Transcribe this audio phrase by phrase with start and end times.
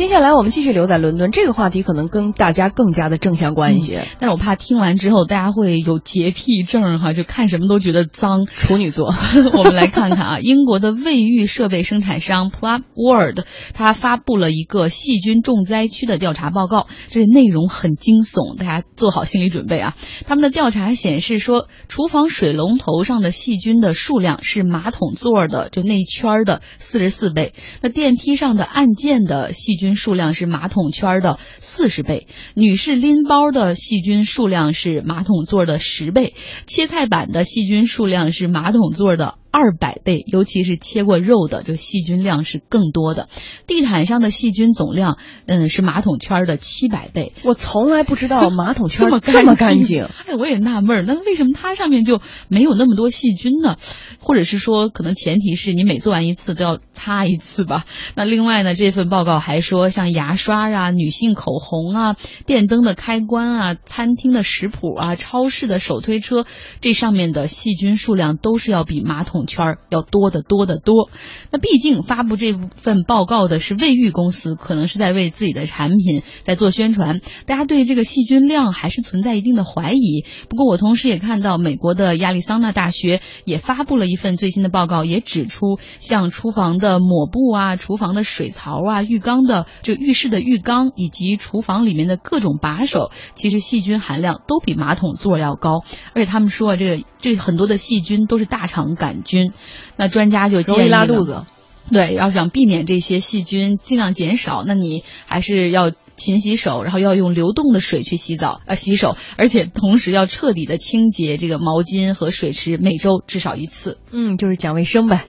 [0.00, 4.06] 接下来我们继续留在伦敦，这个话题可能跟大家更加的正相关一些。
[4.18, 8.46] 但是我怕听完之后大家会有洁癖症哈，就看什么都觉得脏。
[8.56, 9.12] 处女座，
[9.52, 13.40] 我们来看看啊， 英国的卫浴设备生产商 Plum World，
[13.74, 19.94] 它发布了一个细菌重灾区的调查报告，这内容很惊悚，大家做好心理准备啊。
[20.26, 36.34] 他们的调查显示说，厨房水龙头上的细菌的数量是马桶座的就那一圈的四十四倍，那电梯上的按键的细菌数量是马桶圈的四十倍，女士拎包的细菌数量是马桶座的十倍，
[36.66, 39.36] 切菜板的细菌数量是马桶座的。
[39.52, 43.28] 二百倍，尤其是切过肉的，就细菌量是更多的。
[43.66, 47.32] 地毯上的细菌总量，嗯，是马桶圈的七百倍。
[47.42, 50.04] 我从来不知道马桶圈这么干净。
[50.04, 53.74] 哎，我也纳闷儿，那为什么它上面就没有那么多细菌呢？
[54.30, 57.84] 或者是说，可能前提是你每做完一次都要擦一次吧？
[58.14, 62.16] 那另外呢，这份报告还说，像牙刷啊、女性口红啊、
[62.46, 66.46] 电灯的开关啊、餐厅的食谱啊、超市的手推车，
[66.80, 69.40] 这上面的细菌数量都是要比马桶。
[69.50, 71.08] 圈要多得多得多，
[71.50, 77.22] 那毕竟发布这份报告的是卫浴公司，可能是在为自己的产品在做宣传。
[77.46, 80.26] 大家对这个细菌量还是存在一定的怀疑。
[80.50, 95.82] 不过我同时也看到美国的亚利桑那大学也发布了一份最新的报告，也指出像厨房的抹布啊、厨房的水槽啊、浴缸的这浴室的浴缸以及厨房里面的各种把手，其实细菌含量都比马桶座要高。
[96.14, 99.30] 而且他们说啊这个这很多的细菌都是大肠杆菌。
[99.30, 99.52] 菌，
[99.94, 101.44] 那专家就建议拉肚子，
[101.90, 113.98] 对，要想避免这些细菌尽量减少，那你还是要勤洗手，然后要用流动的水去洗澡啊洗手，而且同时要彻底的清洁这个毛巾和水池，每周至少一次。
[114.12, 115.16] 嗯，就是讲卫生呗。